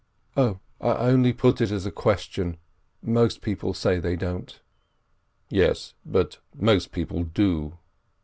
[0.35, 2.57] "Oh, I only put it as a question;
[3.03, 4.59] most people say they don't."
[5.47, 7.77] "Yes, but most people do."